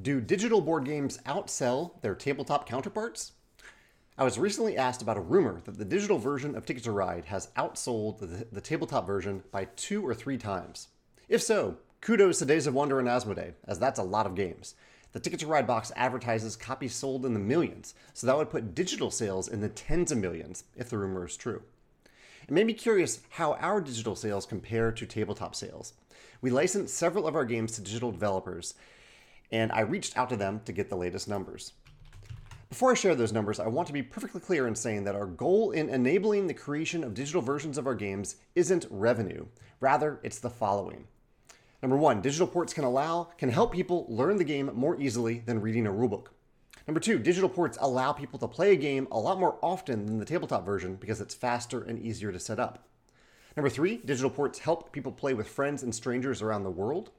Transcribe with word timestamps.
Do 0.00 0.20
digital 0.20 0.62
board 0.62 0.84
games 0.84 1.18
outsell 1.26 2.00
their 2.00 2.14
tabletop 2.14 2.66
counterparts? 2.66 3.32
I 4.16 4.24
was 4.24 4.38
recently 4.38 4.76
asked 4.76 5.02
about 5.02 5.18
a 5.18 5.20
rumor 5.20 5.60
that 5.64 5.76
the 5.76 5.84
digital 5.84 6.16
version 6.16 6.54
of 6.54 6.64
Ticket 6.64 6.84
to 6.84 6.92
Ride 6.92 7.26
has 7.26 7.48
outsold 7.56 8.18
the, 8.20 8.46
the 8.50 8.60
tabletop 8.62 9.06
version 9.06 9.42
by 9.50 9.66
two 9.76 10.06
or 10.06 10.14
three 10.14 10.38
times. 10.38 10.88
If 11.28 11.42
so, 11.42 11.76
kudos 12.00 12.38
to 12.38 12.46
Days 12.46 12.66
of 12.66 12.72
Wonder 12.72 12.98
and 12.98 13.08
Asmodee, 13.08 13.52
as 13.66 13.78
that's 13.78 13.98
a 13.98 14.04
lot 14.04 14.24
of 14.24 14.34
games. 14.34 14.74
The 15.12 15.20
Ticket 15.20 15.40
to 15.40 15.46
Ride 15.46 15.66
box 15.66 15.92
advertises 15.96 16.56
copies 16.56 16.94
sold 16.94 17.26
in 17.26 17.34
the 17.34 17.40
millions, 17.40 17.94
so 18.14 18.26
that 18.26 18.38
would 18.38 18.48
put 18.48 18.74
digital 18.74 19.10
sales 19.10 19.48
in 19.48 19.60
the 19.60 19.68
tens 19.68 20.12
of 20.12 20.18
millions 20.18 20.64
if 20.76 20.88
the 20.88 20.98
rumor 20.98 21.26
is 21.26 21.36
true. 21.36 21.62
It 22.48 22.54
made 22.54 22.66
me 22.66 22.74
curious 22.74 23.20
how 23.30 23.54
our 23.54 23.82
digital 23.82 24.16
sales 24.16 24.46
compare 24.46 24.92
to 24.92 25.04
tabletop 25.04 25.54
sales. 25.54 25.92
We 26.40 26.48
license 26.48 26.90
several 26.90 27.26
of 27.26 27.34
our 27.34 27.44
games 27.44 27.72
to 27.72 27.82
digital 27.82 28.12
developers, 28.12 28.74
and 29.52 29.72
I 29.72 29.80
reached 29.80 30.16
out 30.16 30.28
to 30.30 30.36
them 30.36 30.60
to 30.64 30.72
get 30.72 30.88
the 30.88 30.96
latest 30.96 31.28
numbers. 31.28 31.72
Before 32.68 32.92
I 32.92 32.94
share 32.94 33.16
those 33.16 33.32
numbers, 33.32 33.58
I 33.58 33.66
want 33.66 33.88
to 33.88 33.92
be 33.92 34.02
perfectly 34.02 34.40
clear 34.40 34.68
in 34.68 34.76
saying 34.76 35.02
that 35.04 35.16
our 35.16 35.26
goal 35.26 35.72
in 35.72 35.88
enabling 35.88 36.46
the 36.46 36.54
creation 36.54 37.02
of 37.02 37.14
digital 37.14 37.42
versions 37.42 37.76
of 37.76 37.86
our 37.86 37.96
games 37.96 38.36
isn't 38.54 38.86
revenue. 38.90 39.46
Rather, 39.80 40.20
it's 40.22 40.38
the 40.38 40.50
following. 40.50 41.08
Number 41.82 41.96
one, 41.96 42.20
digital 42.20 42.46
ports 42.46 42.72
can 42.72 42.84
allow 42.84 43.24
can 43.38 43.48
help 43.48 43.72
people 43.72 44.06
learn 44.08 44.36
the 44.36 44.44
game 44.44 44.70
more 44.74 45.00
easily 45.00 45.40
than 45.40 45.60
reading 45.60 45.86
a 45.86 45.92
rulebook. 45.92 46.28
Number 46.86 47.00
two, 47.00 47.18
digital 47.18 47.48
ports 47.48 47.78
allow 47.80 48.12
people 48.12 48.38
to 48.38 48.48
play 48.48 48.72
a 48.72 48.76
game 48.76 49.08
a 49.10 49.18
lot 49.18 49.40
more 49.40 49.58
often 49.62 50.06
than 50.06 50.18
the 50.18 50.24
tabletop 50.24 50.64
version 50.64 50.94
because 50.94 51.20
it's 51.20 51.34
faster 51.34 51.82
and 51.82 51.98
easier 51.98 52.30
to 52.30 52.38
set 52.38 52.60
up. 52.60 52.86
Number 53.56 53.68
three, 53.68 53.96
digital 53.96 54.30
ports 54.30 54.60
help 54.60 54.92
people 54.92 55.12
play 55.12 55.34
with 55.34 55.48
friends 55.48 55.82
and 55.82 55.94
strangers 55.94 56.40
around 56.40 56.62
the 56.62 56.70
world. 56.70 57.10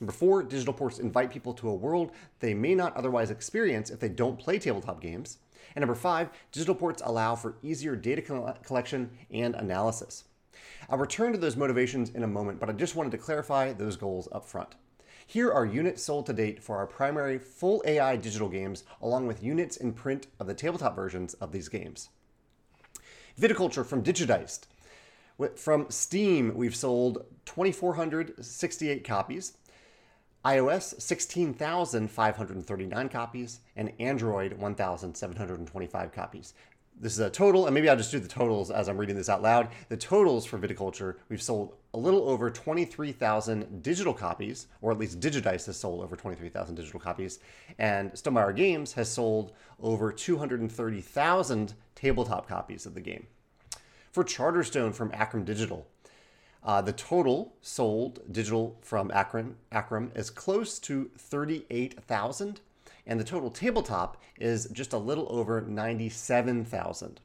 Number 0.00 0.12
four, 0.12 0.42
digital 0.42 0.74
ports 0.74 0.98
invite 0.98 1.30
people 1.32 1.54
to 1.54 1.68
a 1.68 1.74
world 1.74 2.10
they 2.40 2.54
may 2.54 2.74
not 2.74 2.96
otherwise 2.96 3.30
experience 3.30 3.90
if 3.90 4.00
they 4.00 4.08
don't 4.08 4.38
play 4.38 4.58
tabletop 4.58 5.00
games. 5.00 5.38
And 5.74 5.82
number 5.82 5.94
five, 5.94 6.30
digital 6.52 6.74
ports 6.74 7.02
allow 7.04 7.34
for 7.36 7.56
easier 7.62 7.96
data 7.96 8.22
collection 8.62 9.10
and 9.30 9.54
analysis. 9.54 10.24
I'll 10.88 10.98
return 10.98 11.32
to 11.32 11.38
those 11.38 11.56
motivations 11.56 12.10
in 12.10 12.22
a 12.22 12.28
moment, 12.28 12.60
but 12.60 12.68
I 12.68 12.72
just 12.72 12.94
wanted 12.94 13.12
to 13.12 13.18
clarify 13.18 13.72
those 13.72 13.96
goals 13.96 14.28
up 14.32 14.44
front. 14.44 14.74
Here 15.26 15.50
are 15.50 15.64
units 15.64 16.02
sold 16.02 16.26
to 16.26 16.32
date 16.32 16.62
for 16.62 16.76
our 16.76 16.86
primary 16.86 17.38
full 17.38 17.82
AI 17.86 18.16
digital 18.16 18.48
games, 18.48 18.84
along 19.00 19.26
with 19.26 19.42
units 19.42 19.76
in 19.76 19.92
print 19.94 20.26
of 20.38 20.46
the 20.46 20.54
tabletop 20.54 20.94
versions 20.94 21.34
of 21.34 21.50
these 21.50 21.68
games. 21.68 22.10
Viticulture 23.40 23.86
from 23.86 24.02
Digidiced. 24.02 24.68
From 25.56 25.86
Steam, 25.90 26.54
we've 26.54 26.76
sold 26.76 27.24
2,468 27.46 29.02
copies 29.02 29.56
iOS 30.44 31.00
16,539 31.00 33.08
copies, 33.08 33.60
and 33.76 33.90
Android 33.98 34.52
1,725 34.52 36.12
copies. 36.12 36.52
This 37.00 37.14
is 37.14 37.20
a 37.20 37.30
total, 37.30 37.66
and 37.66 37.74
maybe 37.74 37.88
I'll 37.88 37.96
just 37.96 38.12
do 38.12 38.20
the 38.20 38.28
totals 38.28 38.70
as 38.70 38.88
I'm 38.88 38.98
reading 38.98 39.16
this 39.16 39.30
out 39.30 39.42
loud. 39.42 39.68
The 39.88 39.96
totals 39.96 40.44
for 40.44 40.58
Viticulture, 40.58 41.14
we've 41.28 41.42
sold 41.42 41.74
a 41.94 41.98
little 41.98 42.28
over 42.28 42.50
23,000 42.50 43.82
digital 43.82 44.12
copies, 44.12 44.66
or 44.82 44.92
at 44.92 44.98
least 44.98 45.18
Digidiced 45.18 45.64
has 45.66 45.78
sold 45.78 46.04
over 46.04 46.14
23,000 46.14 46.74
digital 46.74 47.00
copies, 47.00 47.38
and 47.78 48.12
Stonemaier 48.12 48.54
Games 48.54 48.92
has 48.92 49.10
sold 49.10 49.52
over 49.82 50.12
230,000 50.12 51.74
tabletop 51.94 52.46
copies 52.46 52.84
of 52.86 52.94
the 52.94 53.00
game. 53.00 53.26
For 54.12 54.22
Charterstone 54.22 54.94
from 54.94 55.10
Acram 55.10 55.44
Digital, 55.44 55.88
uh, 56.64 56.80
the 56.80 56.92
total 56.92 57.54
sold 57.60 58.20
digital 58.30 58.78
from 58.80 59.10
Akron, 59.12 59.56
Acram 59.70 60.16
is 60.16 60.30
close 60.30 60.78
to 60.80 61.10
38,000, 61.18 62.60
and 63.06 63.20
the 63.20 63.24
total 63.24 63.50
tabletop 63.50 64.16
is 64.40 64.66
just 64.72 64.92
a 64.92 64.98
little 64.98 65.26
over 65.30 65.60
97,000. 65.60 67.20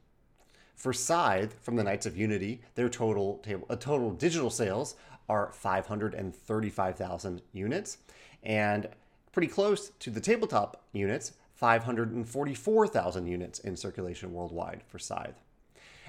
For 0.76 0.92
Scythe 0.92 1.56
from 1.60 1.76
the 1.76 1.84
Knights 1.84 2.06
of 2.06 2.16
Unity, 2.16 2.60
their 2.74 2.88
total 2.88 3.38
table, 3.38 3.66
uh, 3.70 3.76
total 3.76 4.10
digital 4.10 4.50
sales 4.50 4.94
are 5.28 5.52
535,000 5.52 7.42
units, 7.52 7.98
and 8.42 8.88
pretty 9.32 9.48
close 9.48 9.90
to 10.00 10.10
the 10.10 10.20
tabletop 10.20 10.82
units, 10.92 11.32
544,000 11.54 13.26
units 13.26 13.58
in 13.58 13.76
circulation 13.76 14.32
worldwide 14.32 14.82
for 14.88 14.98
Scythe. 14.98 15.40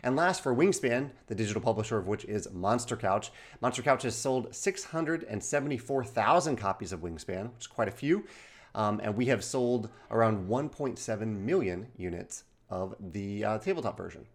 And 0.03 0.15
last, 0.15 0.41
for 0.41 0.55
Wingspan, 0.55 1.11
the 1.27 1.35
digital 1.35 1.61
publisher 1.61 1.97
of 1.97 2.07
which 2.07 2.25
is 2.25 2.51
Monster 2.51 2.97
Couch, 2.97 3.31
Monster 3.61 3.83
Couch 3.83 4.03
has 4.03 4.15
sold 4.15 4.55
674,000 4.55 6.55
copies 6.55 6.91
of 6.91 7.01
Wingspan, 7.01 7.53
which 7.53 7.61
is 7.61 7.67
quite 7.67 7.87
a 7.87 7.91
few. 7.91 8.25
Um, 8.73 8.99
and 9.03 9.15
we 9.15 9.27
have 9.27 9.43
sold 9.43 9.89
around 10.09 10.49
1.7 10.49 11.41
million 11.41 11.87
units 11.97 12.45
of 12.69 12.95
the 12.99 13.43
uh, 13.43 13.57
tabletop 13.59 13.97
version. 13.97 14.25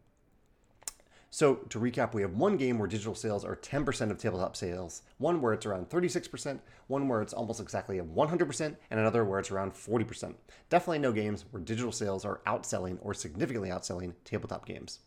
So, 1.30 1.56
to 1.70 1.80
recap, 1.80 2.14
we 2.14 2.22
have 2.22 2.32
one 2.32 2.56
game 2.56 2.78
where 2.78 2.88
digital 2.88 3.14
sales 3.14 3.44
are 3.44 3.56
10% 3.56 4.10
of 4.10 4.16
tabletop 4.16 4.56
sales, 4.56 5.02
one 5.18 5.42
where 5.42 5.52
it's 5.52 5.66
around 5.66 5.90
36%, 5.90 6.60
one 6.86 7.08
where 7.08 7.20
it's 7.20 7.34
almost 7.34 7.60
exactly 7.60 7.98
at 7.98 8.06
100%, 8.06 8.76
and 8.90 9.00
another 9.00 9.24
where 9.24 9.40
it's 9.40 9.50
around 9.50 9.74
40%. 9.74 10.34
Definitely 10.70 11.00
no 11.00 11.12
games 11.12 11.44
where 11.50 11.62
digital 11.62 11.92
sales 11.92 12.24
are 12.24 12.40
outselling 12.46 12.98
or 13.02 13.12
significantly 13.12 13.70
outselling 13.70 14.14
tabletop 14.24 14.64
games. 14.64 15.00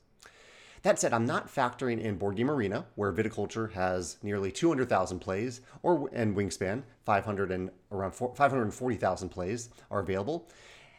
That 0.82 1.00
said, 1.00 1.14
I'm 1.14 1.26
not 1.26 1.54
factoring 1.54 2.00
in 2.00 2.18
Board 2.18 2.38
Game 2.38 2.50
Arena, 2.50 2.86
where 2.96 3.12
Viticulture 3.12 3.74
has 3.74 4.18
nearly 4.24 4.52
200,000 4.52 5.20
plays, 5.20 5.62
or 5.84 6.10
and 6.14 6.36
Wingspan, 6.36 6.84
500 7.06 7.52
and 7.52 7.70
around 7.92 8.12
540,000 8.12 9.30
plays 9.30 9.70
are 9.92 10.00
available, 10.00 10.48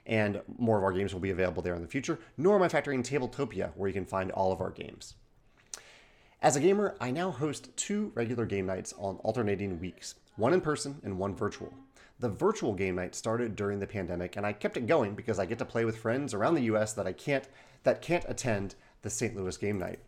and 0.05 0.43
more 0.59 0.77
of 0.77 0.85
our 0.85 0.93
games 0.93 1.15
will 1.15 1.21
be 1.21 1.31
available 1.31 1.63
there 1.63 1.75
in 1.75 1.83
the 1.83 1.89
future. 1.89 2.19
Nor 2.37 2.57
am 2.57 2.63
I 2.63 2.69
factoring 2.69 2.95
in 2.95 3.03
Tabletopia, 3.03 3.73
where 3.75 3.89
you 3.89 3.95
can 3.95 4.05
find 4.05 4.31
all 4.33 4.53
of 4.53 4.61
our 4.61 4.71
games. 4.71 5.15
As 6.43 6.57
a 6.57 6.61
gamer, 6.61 6.97
I 7.01 7.11
now 7.11 7.31
host 7.31 7.75
two 7.77 8.13
regular 8.15 8.47
game 8.47 8.67
nights 8.67 8.95
on 8.99 9.17
alternating 9.17 9.79
weeks, 9.79 10.15
one 10.37 10.53
in 10.53 10.61
person 10.61 11.01
and 11.05 11.19
one 11.19 11.35
virtual. 11.35 11.73
The 12.19 12.29
virtual 12.29 12.75
game 12.75 12.97
night 12.97 13.15
started 13.15 13.57
during 13.57 13.79
the 13.79 13.87
pandemic, 13.87 14.37
and 14.37 14.45
I 14.45 14.53
kept 14.53 14.77
it 14.77 14.87
going 14.87 15.15
because 15.15 15.39
I 15.39 15.47
get 15.47 15.59
to 15.59 15.65
play 15.65 15.87
with 15.87 15.99
friends 15.99 16.35
around 16.35 16.55
the 16.55 16.65
U.S. 16.65 16.93
that 16.93 17.07
I 17.07 17.13
can't 17.13 17.49
that 17.83 18.03
can't 18.03 18.25
attend 18.29 18.75
the 19.03 19.11
St. 19.11 19.37
Louis 19.37 19.56
game 19.56 19.78
night. 19.78 19.99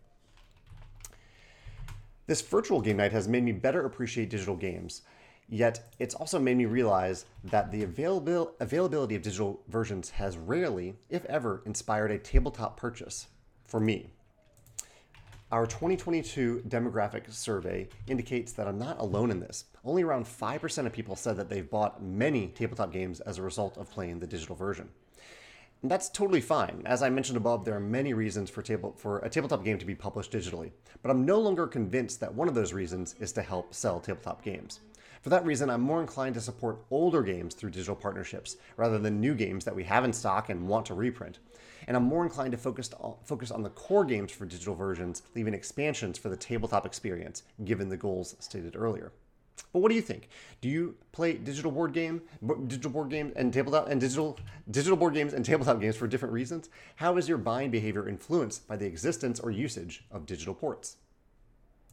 This 2.27 2.41
virtual 2.41 2.81
game 2.81 2.99
night 2.99 3.13
has 3.13 3.29
made 3.29 3.43
me 3.43 3.53
better 3.53 3.85
appreciate 3.85 4.31
digital 4.31 4.57
games, 4.57 5.03
yet 5.49 5.93
it's 5.99 6.15
also 6.15 6.39
made 6.39 6.57
me 6.57 6.67
realize 6.67 7.25
that 7.45 7.73
the 7.73 7.83
availability 7.83 9.17
of 9.17 9.23
digital 9.23 9.63
versions 9.69 10.11
has 10.11 10.39
rarely, 10.39 10.95
if 11.11 11.25
ever, 11.27 11.63
inspired 11.67 12.11
a 12.11 12.19
tabletop 12.19 12.77
purchase 12.77 13.27
for 13.67 13.81
me. 13.81 14.11
Our 15.51 15.67
2022 15.67 16.63
demographic 16.69 17.31
survey 17.31 17.89
indicates 18.07 18.53
that 18.53 18.67
I'm 18.67 18.79
not 18.79 18.99
alone 19.01 19.31
in 19.31 19.41
this. 19.41 19.67
Only 19.85 20.03
around 20.03 20.25
5% 20.25 20.87
of 20.87 20.93
people 20.93 21.15
said 21.15 21.37
that 21.37 21.51
they've 21.51 21.69
bought 21.69 22.03
many 22.03 22.49
tabletop 22.49 22.91
games 22.91 23.21
as 23.21 23.37
a 23.37 23.43
result 23.43 23.77
of 23.77 23.91
playing 23.91 24.21
the 24.21 24.27
digital 24.27 24.57
version. 24.57 24.89
That's 25.85 26.09
totally 26.09 26.41
fine. 26.41 26.83
As 26.85 27.03
I 27.03 27.11
mentioned 27.11 27.37
above, 27.37 27.65
there 27.65 27.75
are 27.75 27.81
many 27.81 28.15
reasons 28.15 28.49
for, 28.49 28.63
table, 28.63 28.95
for 28.97 29.19
a 29.19 29.29
tabletop 29.29 29.65
game 29.65 29.79
to 29.79 29.85
be 29.85 29.97
published 29.97 30.31
digitally, 30.31 30.71
but 31.03 31.11
I'm 31.11 31.27
no 31.27 31.41
longer 31.41 31.67
convinced 31.67 32.21
that 32.21 32.33
one 32.33 32.47
of 32.47 32.55
those 32.55 32.73
reasons 32.73 33.17
is 33.19 33.33
to 33.33 33.43
help 33.43 33.75
sell 33.75 33.99
tabletop 33.99 34.45
games. 34.45 34.79
For 35.23 35.31
that 35.31 35.45
reason, 35.45 35.69
I'm 35.69 35.81
more 35.81 36.01
inclined 36.01 36.37
to 36.37 36.41
support 36.41 36.85
older 36.93 37.21
games 37.21 37.57
through 37.57 37.71
digital 37.71 37.97
partnerships 37.97 38.59
rather 38.77 38.97
than 39.01 39.21
new 39.21 39.35
games 39.35 39.65
that 39.65 39.75
we 39.75 39.83
have 39.83 40.05
in 40.05 40.13
stock 40.13 40.51
and 40.51 40.69
want 40.69 40.87
to 40.87 40.95
reprint. 40.95 41.41
And 41.89 41.97
I'm 41.97 42.05
more 42.05 42.23
inclined 42.23 42.53
to 42.53 42.59
focus 42.59 42.89
on, 43.01 43.17
focus 43.25 43.51
on 43.51 43.65
the 43.65 43.71
core 43.71 44.05
games 44.05 44.31
for 44.31 44.47
digital 44.47 44.77
versions, 44.77 45.23
leaving 45.35 45.53
expansions 45.53 46.17
for 46.17 46.29
the 46.29 46.37
tabletop 46.37 46.87
experience, 46.87 47.43
given 47.65 47.89
the 47.89 47.97
goals 47.97 48.37
stated 48.39 48.77
earlier. 48.77 49.11
But 49.73 49.81
what 49.81 49.89
do 49.89 49.95
you 49.95 50.03
think? 50.03 50.29
Do 50.61 50.69
you 50.69 50.97
play 51.13 51.35
digital 51.35 51.71
board 51.71 51.93
game, 51.93 52.23
digital 52.67 52.91
board 52.91 53.11
games, 53.11 53.33
and 53.37 53.53
tabletop 53.53 53.89
and 53.89 54.01
digital 54.01 54.39
digital 54.71 54.97
board 54.97 55.15
games 55.15 55.33
and 55.33 55.45
tabletop 55.45 55.81
games 55.81 55.97
for 55.97 56.07
different 56.07 56.35
reasons? 56.35 56.69
How 56.97 57.17
is 57.17 57.29
your 57.29 57.39
buying 57.39 57.71
behavior 57.71 58.09
influenced 58.09 58.67
by 58.69 58.77
the 58.77 58.87
existence 58.87 59.41
or 59.41 59.51
usage 59.51 60.05
of 60.11 60.27
digital 60.27 60.55
ports? 60.55 60.97